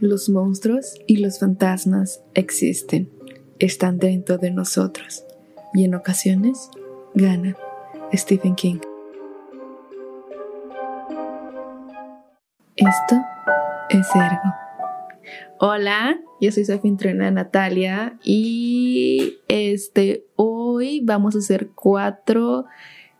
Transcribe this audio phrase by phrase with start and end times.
[0.00, 3.10] Los monstruos y los fantasmas existen,
[3.58, 5.24] están dentro de nosotros
[5.74, 6.70] y en ocasiones
[7.14, 7.56] ganan.
[8.14, 8.78] Stephen King.
[12.76, 13.16] Esto
[13.90, 14.54] es Ergo.
[15.58, 22.66] Hola, yo soy Sofía Entrena Natalia y este hoy vamos a hacer cuatro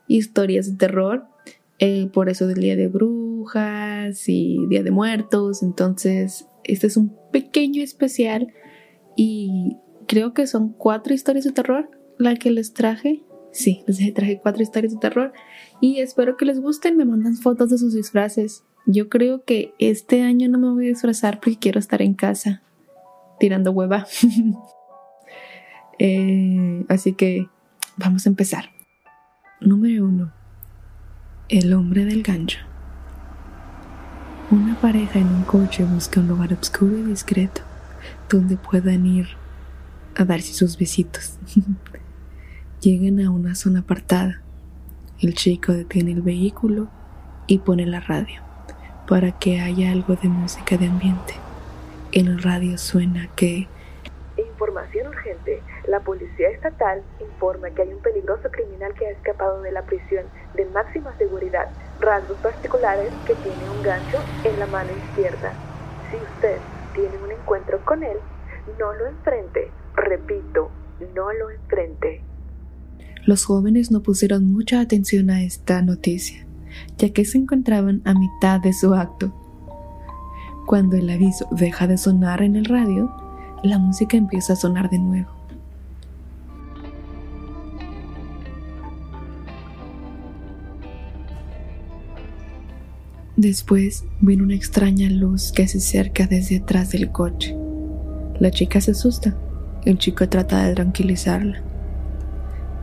[0.06, 1.26] historias de terror
[1.80, 5.64] eh, por eso del Día de Brujas y Día de Muertos.
[5.64, 8.52] Entonces, este es un pequeño especial
[9.16, 9.76] y
[10.06, 13.22] creo que son cuatro historias de terror la que les traje.
[13.50, 15.32] Sí, les traje cuatro historias de terror
[15.80, 16.96] y espero que les gusten.
[16.96, 18.64] Me mandan fotos de sus disfraces.
[18.86, 22.62] Yo creo que este año no me voy a disfrazar porque quiero estar en casa
[23.38, 24.06] tirando hueva.
[26.00, 27.48] Eh, así que
[27.96, 28.70] vamos a empezar.
[29.60, 30.32] Número uno.
[31.48, 32.67] El hombre del gancho.
[34.50, 37.60] Una pareja en un coche busca un lugar oscuro y discreto
[38.30, 39.26] donde puedan ir
[40.16, 41.38] a darse sus besitos.
[42.80, 44.40] Llegan a una zona apartada.
[45.20, 46.88] El chico detiene el vehículo
[47.46, 48.40] y pone la radio
[49.06, 51.34] para que haya algo de música de ambiente.
[52.12, 53.68] En el radio suena que
[54.38, 55.62] Información urgente.
[55.88, 60.24] La Policía Estatal informa que hay un peligroso criminal que ha escapado de la prisión
[60.54, 61.68] de máxima seguridad.
[62.00, 65.52] Rasgos particulares que tiene un gancho en la mano izquierda.
[66.10, 66.58] Si usted
[66.94, 68.16] tiene un encuentro con él,
[68.78, 69.70] no lo enfrente.
[69.94, 70.70] Repito,
[71.14, 72.22] no lo enfrente.
[73.24, 76.46] Los jóvenes no pusieron mucha atención a esta noticia,
[76.96, 79.32] ya que se encontraban a mitad de su acto.
[80.66, 83.10] Cuando el aviso deja de sonar en el radio,
[83.62, 85.37] la música empieza a sonar de nuevo.
[93.38, 97.56] Después ven una extraña luz que se acerca desde atrás del coche.
[98.40, 99.36] La chica se asusta.
[99.84, 101.62] El chico trata de tranquilizarla.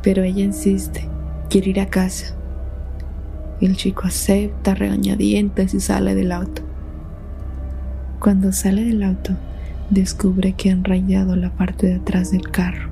[0.01, 1.09] Pero ella insiste,
[1.49, 2.37] quiere ir a casa.
[3.59, 6.61] El chico acepta regañadientes y sale del auto.
[8.21, 9.33] Cuando sale del auto,
[9.89, 12.91] descubre que han rayado la parte de atrás del carro.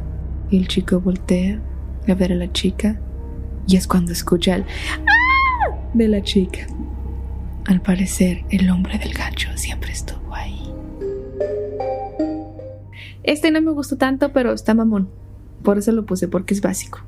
[0.52, 1.62] El chico voltea
[2.10, 3.00] a ver a la chica
[3.68, 4.66] y es cuando escucha el
[5.08, 5.78] ¡Ah!
[5.94, 6.68] de la chica.
[7.66, 10.60] Al parecer, el hombre del gancho siempre estuvo ahí.
[13.24, 15.10] Este no me gustó tanto, pero está mamón.
[15.64, 17.02] Por eso lo puse, porque es básico.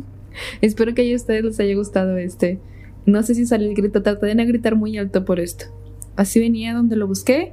[0.60, 2.58] Espero que a ustedes les haya gustado este.
[3.06, 5.66] No sé si sale el grito, traté de gritar muy alto por esto.
[6.16, 7.52] Así venía donde lo busqué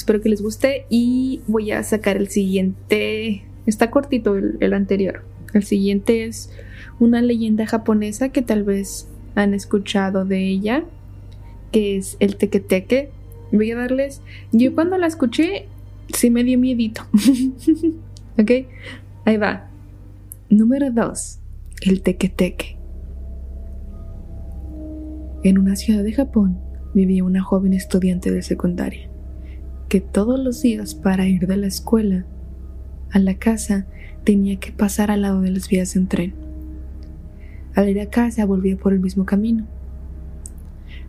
[0.00, 3.44] Espero que les guste y voy a sacar el siguiente.
[3.66, 5.24] Está cortito el, anterior.
[5.52, 6.50] El siguiente es
[6.98, 10.84] una leyenda japonesa que tal vez han escuchado de ella,
[11.70, 13.10] que es el tequeteque.
[13.52, 14.22] Voy a darles.
[14.52, 15.66] Yo cuando la escuché,
[16.12, 17.02] sí me dio miedito.
[18.38, 18.50] ok,
[19.24, 19.68] ahí va.
[20.48, 21.38] Número 2.
[21.82, 22.76] El tequeteque.
[25.42, 26.58] En una ciudad de Japón
[26.92, 29.10] vivía una joven estudiante de secundaria
[29.90, 32.24] que todos los días para ir de la escuela
[33.10, 33.86] a la casa
[34.22, 36.32] tenía que pasar al lado de las vías en tren.
[37.74, 39.66] Al ir a casa volvía por el mismo camino,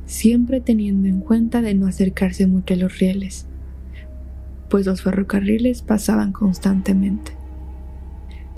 [0.05, 3.45] siempre teniendo en cuenta de no acercarse mucho a los rieles,
[4.69, 7.33] pues los ferrocarriles pasaban constantemente.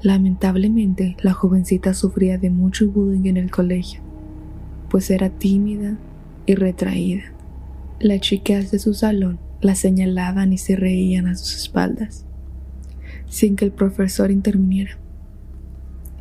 [0.02, 4.02] Lamentablemente, la jovencita sufría de mucho bullying en el colegio,
[4.90, 5.98] pues era tímida
[6.46, 7.24] y retraída.
[8.00, 12.26] Las chicas de su salón la señalaban y se reían a sus espaldas,
[13.28, 14.98] sin que el profesor interviniera.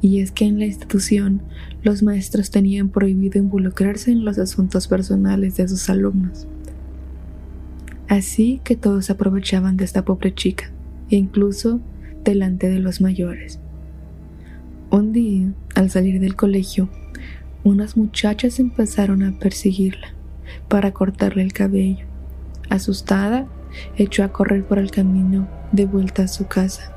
[0.03, 1.41] Y es que en la institución
[1.83, 6.47] los maestros tenían prohibido involucrarse en los asuntos personales de sus alumnos.
[8.09, 10.71] Así que todos aprovechaban de esta pobre chica,
[11.09, 11.81] incluso
[12.23, 13.59] delante de los mayores.
[14.91, 16.91] Un día, al salir del colegio,
[17.65, 20.13] unas muchachas empezaron a perseguirla
[20.69, 22.13] para cortarle el cabello
[22.73, 23.47] Asustada,
[23.99, 26.97] echó a correr por el camino de vuelta a su casa.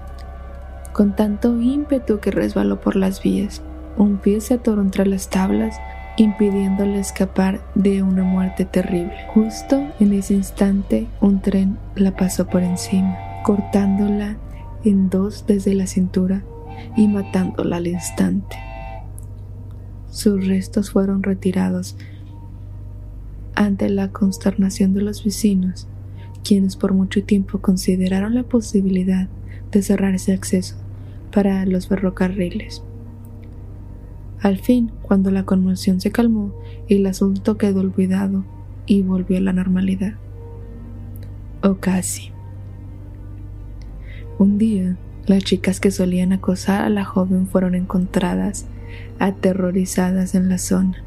[0.95, 3.61] Con tanto ímpetu que resbaló por las vías,
[3.97, 5.75] un pie se atoró entre las tablas,
[6.15, 9.13] impidiéndole escapar de una muerte terrible.
[9.33, 14.37] Justo en ese instante, un tren la pasó por encima, cortándola
[14.85, 16.45] en dos desde la cintura
[16.95, 18.55] y matándola al instante.
[20.09, 21.97] Sus restos fueron retirados
[23.53, 25.89] ante la consternación de los vecinos,
[26.45, 29.27] quienes por mucho tiempo consideraron la posibilidad
[29.73, 30.84] de cerrar ese acceso
[31.35, 32.81] para los ferrocarriles.
[34.39, 36.55] Al fin, cuando la conmoción se calmó,
[36.87, 38.45] el asunto quedó olvidado
[38.85, 40.13] y volvió a la normalidad.
[41.61, 42.31] o casi.
[44.37, 48.67] Un día, las chicas que solían acosar a la joven fueron encontradas
[49.19, 51.03] aterrorizadas en la zona.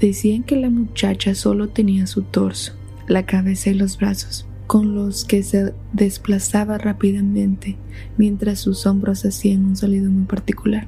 [0.00, 2.72] Decían que la muchacha solo tenía su torso,
[3.06, 7.76] la cabeza y los brazos, con los que se desplazaba rápidamente
[8.16, 10.86] mientras sus hombros hacían un sonido muy particular.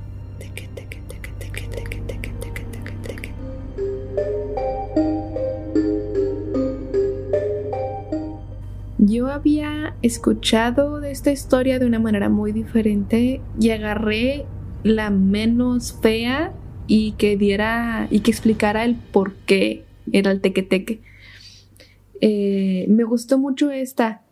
[8.99, 14.47] Yo había escuchado de esta historia de una manera muy diferente y agarré
[14.83, 16.53] la menos fea
[16.89, 21.03] y que diera y que explicara el por qué era el teque-teque.
[22.21, 24.23] Eh, me gustó mucho esta.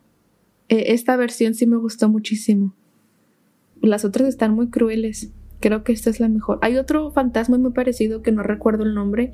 [0.69, 2.73] Eh, esta versión sí me gustó muchísimo.
[3.81, 5.31] Las otras están muy crueles.
[5.59, 6.59] Creo que esta es la mejor.
[6.61, 9.33] Hay otro fantasma muy parecido que no recuerdo el nombre,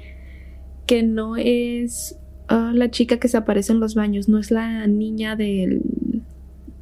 [0.86, 2.18] que no es
[2.48, 5.82] ah, la chica que se aparece en los baños, no es la niña del...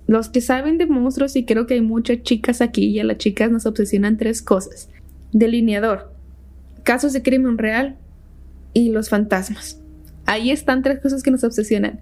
[0.07, 3.17] Los que saben de monstruos, y creo que hay muchas chicas aquí, y a las
[3.17, 4.89] chicas nos obsesionan tres cosas.
[5.31, 6.11] Delineador,
[6.83, 7.97] casos de crimen real
[8.73, 9.79] y los fantasmas.
[10.29, 12.01] Ahí están tres cosas que nos obsesionan.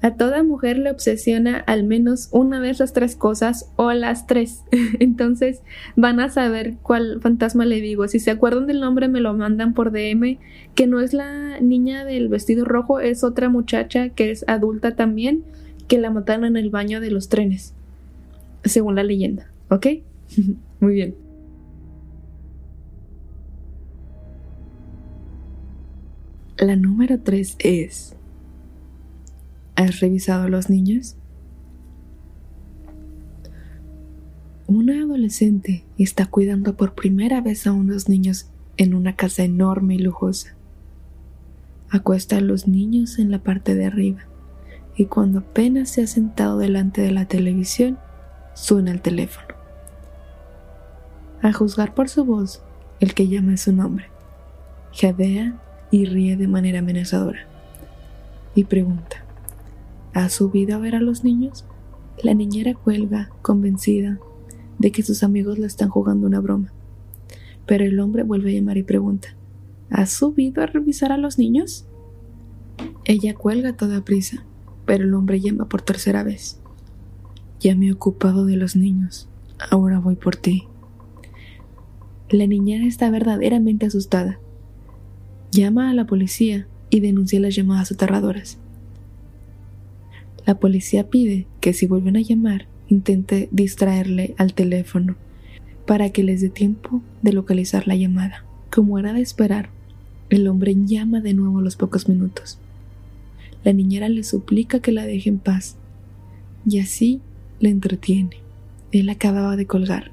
[0.00, 4.62] A toda mujer le obsesiona al menos una vez las tres cosas o las tres.
[5.00, 5.60] Entonces
[5.94, 8.08] van a saber cuál fantasma le digo.
[8.08, 10.38] Si se acuerdan del nombre me lo mandan por DM,
[10.74, 15.44] que no es la niña del vestido rojo, es otra muchacha que es adulta también,
[15.88, 17.74] que la mataron en el baño de los trenes,
[18.64, 19.52] según la leyenda.
[19.68, 19.88] ¿Ok?
[20.80, 21.27] Muy bien.
[26.60, 28.16] La número 3 es,
[29.76, 31.16] ¿has revisado a los niños?
[34.66, 39.98] Una adolescente está cuidando por primera vez a unos niños en una casa enorme y
[39.98, 40.56] lujosa.
[41.90, 44.22] Acuesta a los niños en la parte de arriba
[44.96, 48.00] y cuando apenas se ha sentado delante de la televisión,
[48.54, 49.46] suena el teléfono.
[51.40, 52.64] A juzgar por su voz,
[52.98, 54.06] el que llama es su nombre,
[54.92, 57.46] Jadea y ríe de manera amenazadora.
[58.54, 59.24] Y pregunta,
[60.12, 61.64] ¿has subido a ver a los niños?
[62.22, 64.18] La niñera cuelga, convencida
[64.78, 66.72] de que sus amigos le están jugando una broma.
[67.66, 69.28] Pero el hombre vuelve a llamar y pregunta,
[69.90, 71.86] ¿has subido a revisar a los niños?
[73.04, 74.44] Ella cuelga toda prisa,
[74.86, 76.60] pero el hombre llama por tercera vez.
[77.60, 79.28] Ya me he ocupado de los niños,
[79.70, 80.68] ahora voy por ti.
[82.30, 84.38] La niñera está verdaderamente asustada
[85.50, 88.58] Llama a la policía y denuncia las llamadas aterradoras.
[90.46, 95.16] La policía pide que si vuelven a llamar, intente distraerle al teléfono
[95.86, 98.44] para que les dé tiempo de localizar la llamada.
[98.70, 99.70] Como era de esperar,
[100.28, 102.58] el hombre llama de nuevo a los pocos minutos.
[103.64, 105.76] La niñera le suplica que la deje en paz
[106.68, 107.22] y así
[107.58, 108.36] le entretiene.
[108.92, 110.10] Él acababa de colgar.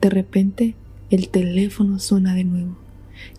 [0.00, 0.76] De repente,
[1.10, 2.87] el teléfono suena de nuevo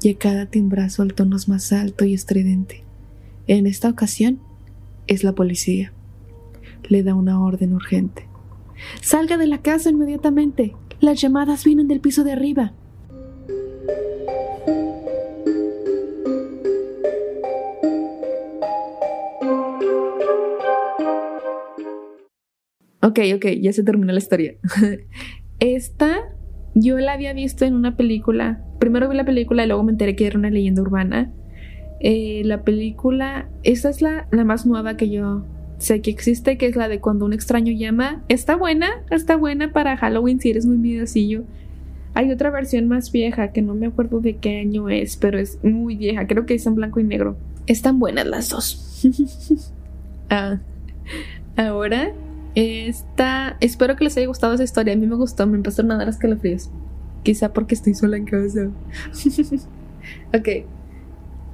[0.02, 2.84] y a cada timbrazo el tono es más alto y estridente.
[3.48, 4.40] En esta ocasión
[5.08, 5.92] es la policía.
[6.88, 8.28] Le da una orden urgente.
[9.02, 10.76] Salga de la casa inmediatamente.
[11.00, 12.74] Las llamadas vienen del piso de arriba.
[23.02, 24.54] Ok, ok, ya se terminó la historia.
[25.60, 26.20] Esta
[26.76, 28.64] yo la había visto en una película.
[28.80, 31.32] Primero vi la película y luego me enteré que era una leyenda urbana.
[32.00, 35.44] Eh, la película, esta es la, la más nueva que yo
[35.80, 38.24] sé que existe, que es la de cuando un extraño llama.
[38.30, 41.44] Está buena, está buena para Halloween si eres muy miedosillo.
[42.14, 45.64] Hay otra versión más vieja que no me acuerdo de qué año es, pero es
[45.64, 46.28] muy vieja.
[46.28, 47.38] Creo que es en blanco y negro.
[47.68, 49.04] Están buenas las dos.
[50.30, 50.60] ah,
[51.56, 52.14] ahora
[52.56, 54.94] esta, espero que les haya gustado esa historia.
[54.94, 56.70] A mí me gustó, me empezaron a dar escalofríos.
[57.24, 58.70] Quizá porque estoy sola en casa.
[60.34, 60.48] ok.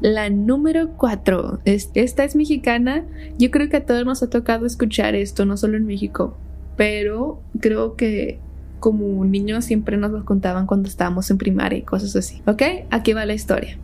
[0.02, 1.62] La número 4.
[1.66, 3.06] Esta es mexicana.
[3.38, 6.38] Yo creo que a todos nos ha tocado escuchar esto, no solo en México.
[6.76, 8.40] Pero creo que
[8.80, 12.42] como niños siempre nos lo contaban cuando estábamos en primaria y cosas así.
[12.46, 12.62] ¿Ok?
[12.92, 13.78] Aquí va la historia.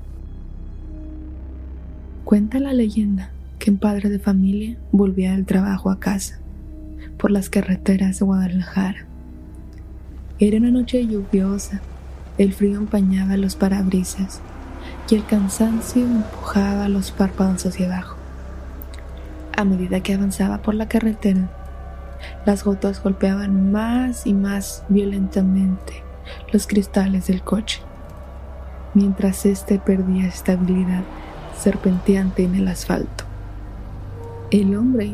[2.26, 6.40] Cuenta la leyenda que un padre de familia volvía del trabajo a casa
[7.18, 9.06] por las carreteras de Guadalajara.
[10.44, 11.82] Era una noche lluviosa,
[12.40, 14.42] el frío empañaba los parabrisas
[15.08, 18.18] y el cansancio empujaba los párpados hacia abajo.
[19.56, 21.48] A medida que avanzaba por la carretera,
[22.44, 26.02] las gotas golpeaban más y más violentamente
[26.52, 27.80] los cristales del coche,
[28.96, 31.04] mientras éste perdía estabilidad
[31.56, 33.26] serpenteante en el asfalto.
[34.50, 35.14] El hombre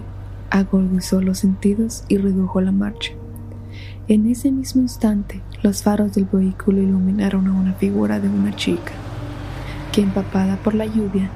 [0.52, 3.12] agudizó los sentidos y redujo la marcha.
[4.10, 8.94] En ese mismo instante, los faros del vehículo iluminaron a una figura de una chica,
[9.92, 11.30] que empapada por la lluvia,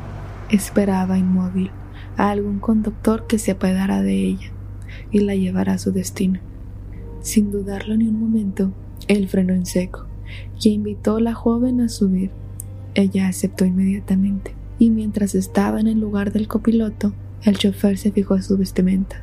[0.50, 1.70] esperaba inmóvil
[2.16, 4.52] a algún conductor que se apiadara de ella
[5.12, 6.40] y la llevara a su destino.
[7.20, 8.72] Sin dudarlo ni un momento,
[9.10, 10.06] él frenó en seco
[10.62, 12.32] y invitó a la joven a subir.
[12.96, 17.12] Ella aceptó inmediatamente, y mientras estaba en el lugar del copiloto,
[17.44, 19.22] el chofer se fijó en su vestimenta.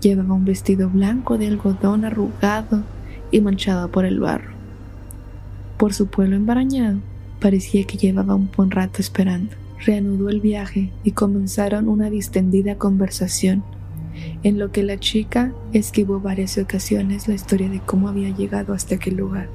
[0.00, 2.82] Llevaba un vestido blanco de algodón arrugado
[3.30, 4.52] y manchado por el barro.
[5.76, 7.00] Por su pueblo embarañado,
[7.40, 9.54] parecía que llevaba un buen rato esperando.
[9.84, 13.62] Reanudó el viaje y comenzaron una distendida conversación,
[14.42, 18.96] en lo que la chica esquivó varias ocasiones la historia de cómo había llegado hasta
[18.96, 19.48] aquel lugar.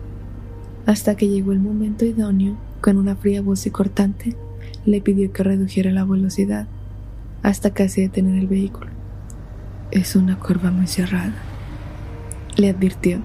[0.86, 4.36] Hasta que llegó el momento idóneo, con una fría voz y cortante,
[4.86, 6.68] le pidió que redujera la velocidad
[7.42, 8.95] hasta casi detener el vehículo.
[9.92, 11.36] Es una curva muy cerrada.
[12.58, 13.24] Le advirtió.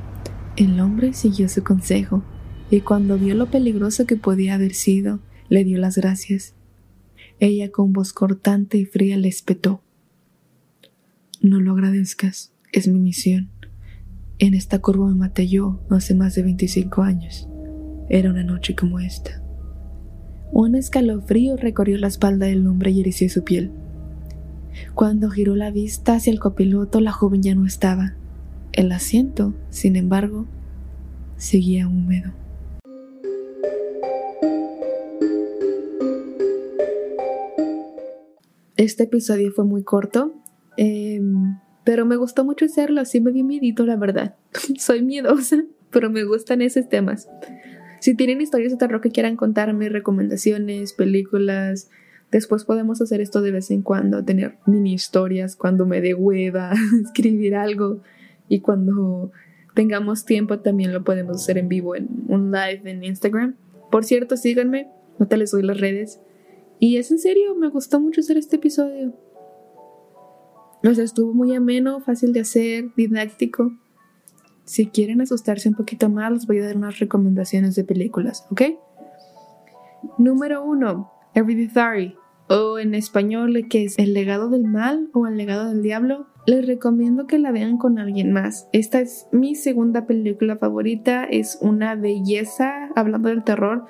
[0.57, 2.23] El hombre siguió su consejo
[2.71, 6.55] y cuando vio lo peligroso que podía haber sido, le dio las gracias.
[7.41, 9.83] Ella con voz cortante y fría le espetó.
[11.41, 13.51] No lo agradezcas, es mi misión.
[14.39, 17.49] En esta curva me maté yo hace más de 25 años.
[18.09, 19.43] Era una noche como esta.
[20.53, 23.73] Un escalofrío recorrió la espalda del hombre y erició su piel.
[24.95, 28.15] Cuando giró la vista hacia el copiloto, la joven ya no estaba.
[28.73, 30.47] El asiento, sin embargo,
[31.37, 32.33] seguía húmedo.
[38.77, 40.33] Este episodio fue muy corto,
[40.79, 44.37] em, pero me gustó mucho hacerlo, así me dio miedito, la verdad.
[44.79, 47.29] Soy miedosa, pero me gustan esos temas.
[48.01, 51.91] Si tienen historias de terror que quieran contarme, recomendaciones, películas,
[52.31, 56.73] Después podemos hacer esto de vez en cuando, tener mini historias cuando me dé hueva,
[57.05, 58.01] escribir algo
[58.49, 59.33] y cuando
[59.75, 63.57] tengamos tiempo también lo podemos hacer en vivo en un live en Instagram.
[63.91, 66.21] Por cierto, síganme, no te les doy las redes.
[66.79, 69.13] Y es en serio, me gustó mucho hacer este episodio.
[70.83, 73.73] O sea, estuvo muy ameno, fácil de hacer, didáctico.
[74.65, 78.63] Si quieren asustarse un poquito más, les voy a dar unas recomendaciones de películas, ¿ok?
[80.17, 82.17] Número uno, Hereditary
[82.51, 86.67] o en español que es El legado del mal o El legado del diablo, les
[86.67, 88.69] recomiendo que la vean con alguien más.
[88.73, 93.87] Esta es mi segunda película favorita, es una belleza hablando del terror.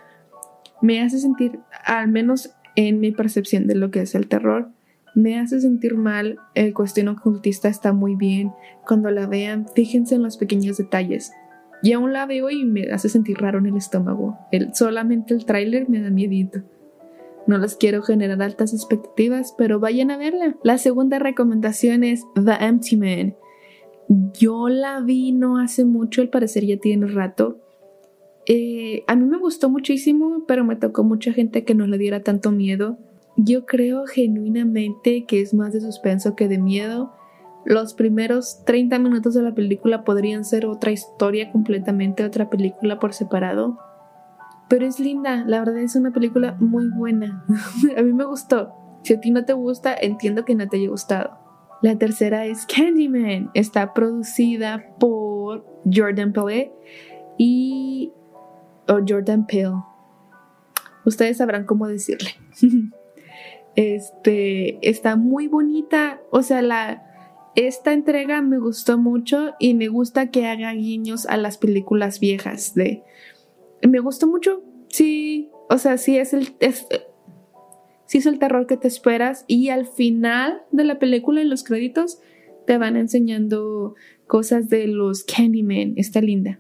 [0.83, 4.69] Me hace sentir, al menos en mi percepción de lo que es el terror,
[5.15, 6.39] me hace sentir mal.
[6.55, 8.53] El cuestión ocultista está muy bien.
[8.87, 11.33] Cuando la vean, fíjense en los pequeños detalles.
[11.83, 14.39] Y aún la veo y me hace sentir raro en el estómago.
[14.53, 16.61] El, solamente el tráiler me da miedito.
[17.51, 20.55] No les quiero generar altas expectativas, pero vayan a verla.
[20.63, 23.35] La segunda recomendación es The Empty Man.
[24.39, 27.59] Yo la vi no hace mucho, al parecer ya tiene rato.
[28.47, 32.23] Eh, a mí me gustó muchísimo, pero me tocó mucha gente que no le diera
[32.23, 32.99] tanto miedo.
[33.37, 37.13] Yo creo genuinamente que es más de suspenso que de miedo.
[37.65, 43.13] Los primeros 30 minutos de la película podrían ser otra historia completamente, otra película por
[43.13, 43.90] separado.
[44.71, 47.45] Pero es linda, la verdad es una película muy buena.
[47.97, 48.73] a mí me gustó.
[49.03, 51.37] Si a ti no te gusta, entiendo que no te haya gustado.
[51.83, 53.51] La tercera es Candyman.
[53.55, 56.73] Está producida por Jordan Peele
[57.37, 58.13] y
[58.87, 59.83] o Jordan Peele.
[61.05, 62.31] Ustedes sabrán cómo decirle.
[63.75, 67.07] este está muy bonita, o sea, la
[67.57, 72.75] esta entrega me gustó mucho y me gusta que haga guiños a las películas viejas
[72.75, 73.03] de
[73.89, 74.63] me gustó mucho.
[74.89, 76.55] Sí, o sea, sí es el,
[78.07, 81.65] sí es el terror que te esperas y al final de la película, en los
[81.65, 82.21] créditos,
[82.67, 83.95] te van enseñando
[84.27, 85.95] cosas de los Candyman.
[85.97, 86.59] Está linda.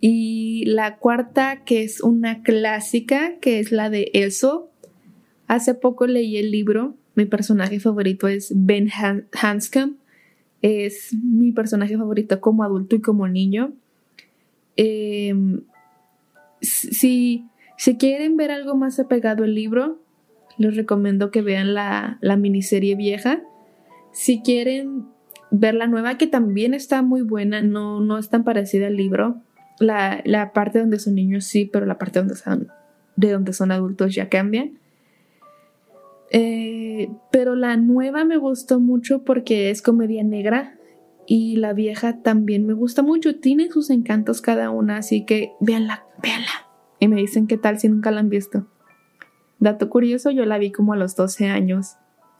[0.00, 4.70] Y la cuarta, que es una clásica, que es la de Eso.
[5.46, 6.94] Hace poco leí el libro.
[7.14, 8.90] Mi personaje favorito es Ben
[9.32, 9.96] Hanscom.
[10.62, 13.72] Es mi personaje favorito como adulto y como niño.
[14.76, 15.34] Eh,
[16.64, 20.00] si, si quieren ver algo más apegado al libro,
[20.56, 23.42] les recomiendo que vean la, miniserie vieja.
[24.12, 25.06] Si quieren
[25.50, 29.36] ver la nueva, que también está muy buena, no, no es tan parecida al libro.
[29.78, 32.68] La, parte donde son niños sí, pero la parte donde son,
[33.16, 34.70] de donde son adultos ya cambia.
[36.30, 40.76] Eh, pero la nueva me gustó mucho porque es comedia negra
[41.26, 43.38] y la vieja también me gusta mucho.
[43.40, 46.68] Tiene sus encantos cada una, así que véanla, véanla.
[47.00, 48.66] Y me dicen qué tal si nunca la han visto.
[49.58, 51.96] Dato curioso, yo la vi como a los 12 años.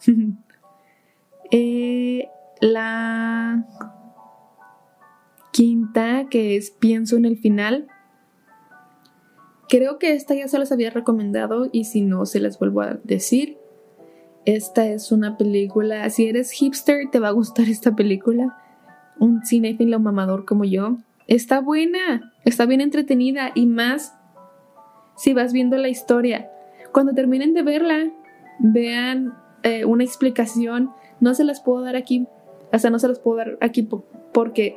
[1.51, 2.27] Eh,
[2.61, 3.67] la
[5.53, 7.87] quinta, que es Pienso en el final.
[9.69, 12.95] Creo que esta ya se las había recomendado y si no, se las vuelvo a
[13.05, 13.59] decir.
[14.47, 18.59] Esta es una película, si eres hipster, te va a gustar esta película.
[19.19, 20.99] Un cinéfilo mamador como yo.
[21.27, 24.15] Está buena, está bien entretenida y más
[25.17, 26.51] si vas viendo la historia.
[26.93, 28.11] Cuando terminen de verla,
[28.59, 30.91] vean eh, una explicación.
[31.21, 32.27] No se las puedo dar aquí,
[32.73, 33.89] o sea, no se las puedo dar aquí
[34.33, 34.77] porque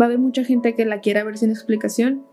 [0.00, 2.24] va a haber mucha gente que la quiera ver sin explicación.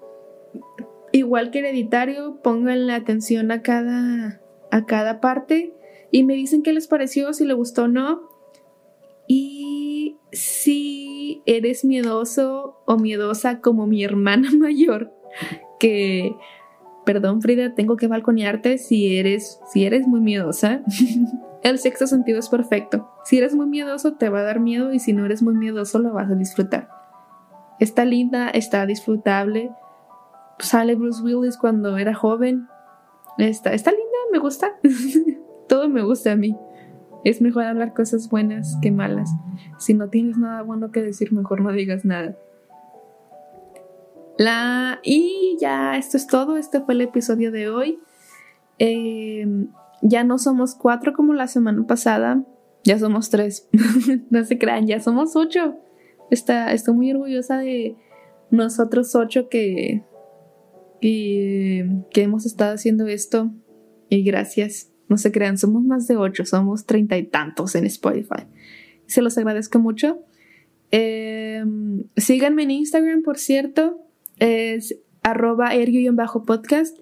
[1.12, 4.40] Igual que hereditario, pónganle atención a cada,
[4.72, 5.74] a cada parte
[6.12, 8.30] y me dicen qué les pareció, si le gustó o no.
[11.46, 15.14] Eres miedoso o miedosa como mi hermana mayor,
[15.80, 16.36] que,
[17.06, 20.82] perdón Frida, tengo que balconearte si eres, si eres muy miedosa.
[21.64, 23.08] El sexto sentido es perfecto.
[23.24, 26.00] Si eres muy miedoso, te va a dar miedo y si no eres muy miedoso,
[26.00, 26.90] lo vas a disfrutar.
[27.80, 29.72] Está linda, está disfrutable.
[30.58, 32.68] Sale Bruce Willis cuando era joven.
[33.38, 34.76] Está, está linda, me gusta.
[35.68, 36.58] Todo me gusta a mí.
[37.24, 39.30] Es mejor hablar cosas buenas que malas.
[39.78, 42.36] Si no tienes nada bueno que decir, mejor no digas nada.
[44.38, 45.00] La...
[45.04, 46.58] Y ya, esto es todo.
[46.58, 48.00] Este fue el episodio de hoy.
[48.80, 49.46] Eh,
[50.02, 52.44] ya no somos cuatro como la semana pasada.
[52.84, 53.70] Ya somos tres.
[54.32, 55.76] no se crean, ya somos ocho.
[56.32, 57.98] Está, estoy muy orgullosa de
[58.50, 60.04] nosotros ocho que,
[61.02, 63.52] que hemos estado haciendo esto.
[64.10, 64.91] Y gracias.
[65.12, 68.46] No se crean, somos más de ocho, somos treinta y tantos en Spotify.
[69.08, 70.20] Se los agradezco mucho.
[70.90, 74.00] Em, síganme en Instagram, por cierto.
[74.38, 76.98] Es arroba ergo-podcast.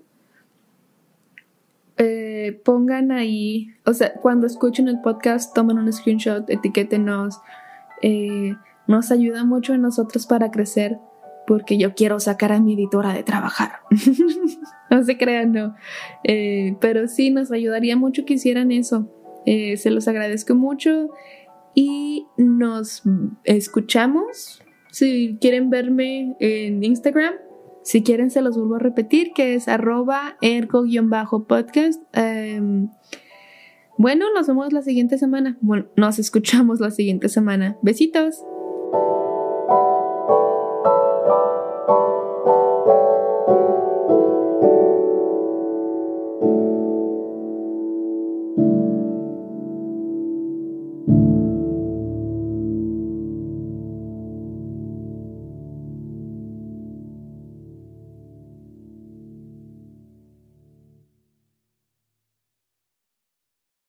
[1.98, 7.40] Eh, pongan ahí, o sea, cuando escuchen el podcast, tomen un screenshot, etiquétenos.
[8.02, 8.56] Eh,
[8.88, 10.98] nos ayuda mucho a nosotros para crecer
[11.50, 13.80] porque yo quiero sacar a mi editora de trabajar.
[14.92, 15.76] no se crean, no.
[16.24, 19.12] Eh, pero sí, nos ayudaría mucho que hicieran eso.
[19.48, 21.10] Eh, se los agradezco mucho
[21.74, 23.02] y nos
[23.46, 24.62] escuchamos.
[24.92, 27.34] Si quieren verme en Instagram,
[27.82, 32.00] si quieren se los vuelvo a repetir, que es arroba ergo-podcast.
[32.14, 32.90] Em,
[33.98, 35.58] bueno, nos vemos la siguiente semana.
[35.62, 37.76] Bueno, nos escuchamos la siguiente semana.
[37.82, 38.46] Besitos.